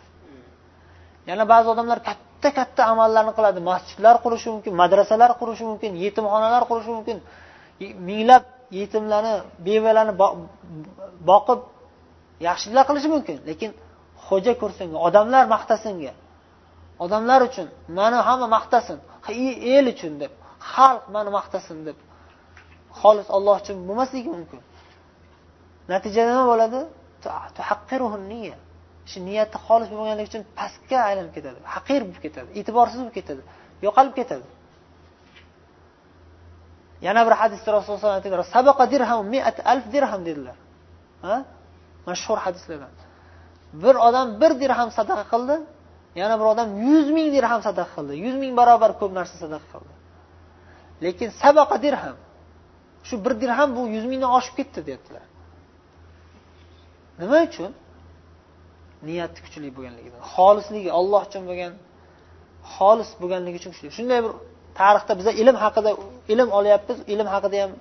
Yana 1.29 1.43
ba'zi 1.53 1.67
odamlar 1.73 1.99
katta 2.09 2.49
katta 2.59 2.81
amallarni 2.93 3.33
qiladi. 3.37 3.59
Masjidlar 3.71 4.15
qurishi 4.23 4.47
mumkin 4.53 4.73
madrasalar 4.81 5.31
qurishi 5.41 5.63
mumkin 5.71 5.91
yetimxonalar 6.03 6.63
qurishi 6.69 6.91
mumkin. 6.97 7.17
Minglab 8.09 8.43
yetimlarni 8.79 9.33
bevalarni 9.65 10.13
boqib 11.29 11.59
yaxshiliklar 12.47 12.83
qilishi 12.89 13.09
mumkin. 13.15 13.37
Lekin 13.49 13.71
xo'ja 14.27 14.53
ko'rsinga 14.61 14.97
odamlar 15.07 15.43
maqtasinga. 15.55 16.13
Odamlar 17.03 17.39
uchun 17.49 17.67
mani 17.99 18.17
hamma 18.27 18.47
maqtasin 18.57 18.97
el 19.75 19.85
uchun 19.93 20.13
deb 20.21 20.31
xalq 20.73 21.03
mani 21.15 21.29
maqtasin 21.37 21.77
deb 21.87 21.97
xolis 22.99 23.27
olloh 23.37 23.55
uchun 23.61 23.77
bo'lmasligi 23.87 24.29
mumkin. 24.35 24.61
Natijada 25.91 26.29
nima 26.31 26.45
bo'ladi? 26.51 26.79
Shu 29.09 29.17
niyati 29.27 29.57
xolis 29.65 29.87
bo'lmaganligi 29.91 30.27
uchun 30.31 30.43
pastga 30.59 30.97
aylanib 31.09 31.33
ketadi. 31.37 31.59
Haqir 31.75 32.01
bo'lib 32.07 32.21
ketadi 32.25 32.49
e'tiborsiz 32.59 32.99
bo'lib 33.01 33.15
ketadi 33.19 33.41
yo'qolib 33.85 34.13
ketadi. 34.19 34.47
Yana 37.07 37.21
bir 37.27 37.33
hadisda 37.41 37.69
rasululloh 37.77 38.15
aytdilar 38.19 38.41
sabaqa 38.55 38.83
dirham 38.93 39.19
miat 39.33 39.57
alf 39.71 39.85
dirham 39.93 40.21
dedilar. 40.27 40.57
Mashhur 42.09 42.37
hadislardan. 42.45 42.93
Bir 43.83 43.95
odam 44.07 44.27
bir 44.41 44.51
dirham 44.61 44.89
sadaqa 44.97 45.25
qildi 45.33 45.55
yana 46.21 46.35
bir 46.39 46.47
odam 46.53 46.69
yuz 46.87 47.07
ming 47.17 47.27
dirham 47.35 47.61
sadaqa 47.67 47.91
qildi. 47.95 48.13
Yuz 48.25 48.35
ming 48.43 48.51
barobar 48.59 48.91
ko'p 48.99 49.11
narsa 49.19 49.35
sadaqa 49.43 49.67
qildi. 49.73 49.93
Lekin 51.05 51.29
sabaqa 51.43 51.75
dirham 51.85 52.17
shu 53.07 53.15
bir 53.25 53.33
dirham 53.41 53.69
bu 53.77 53.81
yuz 53.95 54.05
mingdan 54.11 54.31
oshib 54.37 54.53
ketdi 54.59 54.79
deyaptilar. 54.87 55.25
Nima 57.21 57.39
uchun? 57.49 57.71
Niyati 59.07 59.39
kuchli 59.45 59.69
bo'lganligidan 59.77 60.21
xolisligi 60.33 60.91
olloh 60.99 61.21
uchun 61.29 61.43
bo'lgan 61.49 61.73
xolis 62.73 63.09
bo'lganligi 63.21 63.57
uchun 63.61 63.71
kuchli. 63.73 63.89
Shunday 63.97 64.19
bir 64.25 64.33
tarixda 64.79 65.13
biza 65.19 65.31
ilm 65.41 65.55
haqida 65.63 65.91
ilm 66.33 66.49
olyapmiz 66.57 66.97
ilm 67.13 67.27
haqida 67.33 67.57
ham 67.63 67.71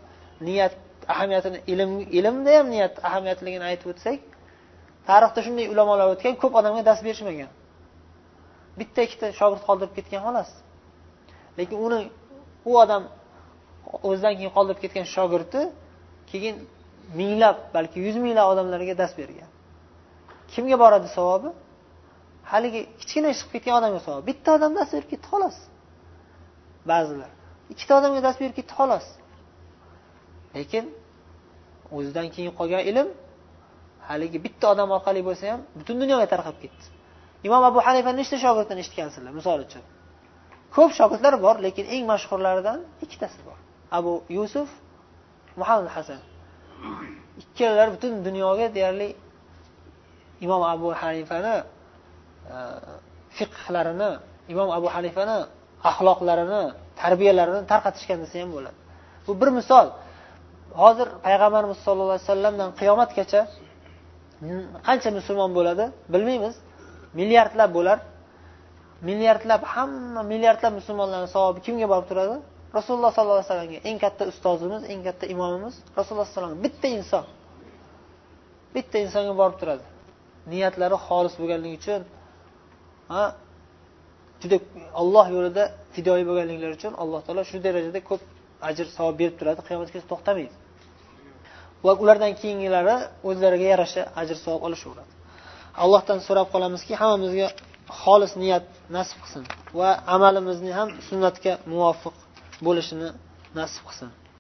niyat 0.47 0.75
ahamiyatini 1.13 1.59
ilm 1.73 1.91
ilmda 2.19 2.51
ham 2.59 2.67
niyat 2.75 2.95
ahamiyatligini 3.09 3.65
aytib 3.71 3.89
o'tsak 3.93 4.19
tarixda 5.09 5.41
shunday 5.47 5.67
ulamolar 5.73 6.07
o'tgan 6.15 6.35
ko'p 6.43 6.53
odamga 6.61 6.83
dars 6.89 7.01
berishmagan. 7.07 7.51
Bitta 8.79 9.01
ikkita 9.07 9.27
shogird 9.41 9.63
qoldirib 9.69 9.93
ketgan 9.99 10.21
xolos. 10.27 10.51
Lekin 11.59 11.79
uni 11.87 12.01
u 12.71 12.73
odam 12.83 13.03
o'zidan 14.09 14.33
keyin 14.39 14.53
qoldirib 14.57 14.81
ketgan 14.85 15.07
shogirdi 15.15 15.61
keyin 16.31 16.57
minglab 17.21 17.57
balki 17.77 17.99
yuz 18.07 18.17
minglab 18.25 18.47
odamlarga 18.53 18.95
dars 19.01 19.13
bergan. 19.21 19.51
Kimga 20.53 20.77
boradi 20.83 21.09
savobi? 21.17 21.51
Haligi 22.53 22.81
kichkina 23.01 23.29
ish 23.35 23.43
qilib 23.43 23.53
ketgan 23.55 23.75
odamga 23.81 24.01
savob 24.07 24.23
bitta 24.31 24.49
odam 24.59 24.73
dars 24.79 24.91
berib 24.95 25.09
ketdi 25.13 25.27
xolos. 25.33 25.57
Ba'zilar 26.91 27.31
ikkita 27.73 27.93
odamga 28.01 28.21
dars 28.27 28.37
berib 28.43 28.55
ketdi 28.59 28.73
xolos. 28.79 29.07
Lekin 30.57 30.85
o'zidan 31.97 32.27
keyin 32.35 32.53
qolgan 32.59 32.83
ilm 32.91 33.09
haligi 34.09 34.39
bitta 34.47 34.67
odam 34.75 34.89
orqali 34.97 35.21
bo'lsa 35.29 35.45
ham 35.53 35.61
butun 35.79 35.97
dunyoga 36.03 36.27
tarqab 36.33 36.57
ketdi. 36.63 36.85
Imom 37.47 37.63
abu 37.71 37.79
hanifa 37.87 38.11
nechta 38.21 38.37
shogirdini 38.45 38.81
eshitgansizlar 38.85 39.33
misol 39.41 39.59
uchun. 39.67 39.83
Ko'p 40.75 40.91
shogirdlar 40.99 41.35
bor 41.45 41.57
lekin 41.67 41.85
eng 41.95 42.05
mashhurlaridan 42.13 42.79
ikkitasi 43.05 43.41
bor. 43.49 43.59
Abu 43.99 44.13
yusuf 44.29 44.69
muhammad 45.57 45.89
hasan. 45.97 46.21
Ikkalalari 47.43 47.91
butun 47.95 48.13
dunyoga 48.25 48.67
deyarli 48.75 49.09
imom 50.45 50.63
abu 50.75 50.89
hanifani 51.01 51.57
e, 52.55 52.57
fiqhlarini 53.37 54.11
imom 54.53 54.71
abu 54.79 54.89
hanifani 54.95 55.39
axloqlarini 55.91 56.63
tarbiyalarini 57.01 57.61
tarqatishgan 57.73 58.19
desa 58.25 58.37
ham 58.43 58.51
bo'ladi. 58.57 58.79
Bu 59.27 59.33
bir 59.41 59.49
misol. 59.59 59.87
Hozir 60.83 61.09
payg'ambarimiz 61.27 61.79
sollallohu 61.87 62.17
alayhi 62.17 62.29
vasallamdan 62.29 62.71
qiyomatgacha 62.81 63.41
qancha 64.89 65.11
musulmon 65.19 65.51
bo'ladi 65.59 65.85
bilmaymiz. 66.13 66.55
Milliardlab 67.19 67.71
bo'lar. 67.79 67.99
Milliardlab 69.09 69.63
hamma 69.73 70.23
milliardlab 70.33 70.73
musulmonlarni 70.79 71.29
savobi 71.35 71.61
kimga 71.67 71.87
borib 71.93 72.07
turadi? 72.11 72.37
Rasululloh 72.77 73.11
sollallohu 73.17 73.39
alayhi 73.39 73.51
vasallamga 73.51 73.79
eng 73.89 73.99
katta 74.05 74.23
ustozimiz 74.33 74.83
eng 74.93 75.01
katta 75.07 75.25
imomimiz 75.35 75.75
rasululloh 75.99 76.27
sallallohu 76.27 76.51
alayhi 76.51 76.59
vasallam 76.59 76.65
bitta 76.67 76.89
inson. 76.99 77.25
Bitta 78.75 78.97
insonga 79.05 79.33
borib 79.41 79.57
turadi. 79.61 79.85
Niyatlari 80.53 80.97
xolis 81.07 81.35
bo'lganligi 81.41 81.77
uchun 81.81 82.03
ha 83.13 83.23
juda 84.43 84.57
olloh 85.03 85.27
yo'lida 85.37 85.65
fidoyi 85.95 86.25
bo'lganliklari 86.29 86.75
uchun 86.79 86.93
alloh 87.03 87.21
taolo 87.27 87.43
shu 87.51 87.57
darajada 87.67 88.01
ko'p 88.09 88.23
ajr 88.69 88.87
savob 88.97 89.15
berib 89.21 89.35
turadi. 89.41 89.61
Qiyomatgacha 89.69 90.07
to'xtamaydi. 90.13 90.55
Va 91.85 91.93
ulardan 92.03 92.33
keyingilari 92.41 92.97
o'zlariga 93.29 93.67
yarasha 93.73 94.03
ajr 94.21 94.37
savob 94.45 94.63
olishaveradi. 94.67 95.13
Allohdan 95.83 96.19
so'rab 96.27 96.47
qolamizki 96.55 96.95
hammamizga 97.01 97.49
xolis 98.03 98.33
niyat 98.43 98.65
nasib 98.97 99.19
qilsin 99.23 99.45
va 99.79 99.89
amalimizni 100.17 100.73
ham 100.79 100.89
sunnatga 101.09 101.53
muvofiq 101.73 102.17
bo'lishini 102.67 103.09
nasib 103.59 103.85
qilsin. 103.89 104.11